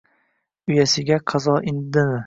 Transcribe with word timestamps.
Uyasiga 0.69 1.15
qazo 1.29 1.53
indimi 1.73 2.19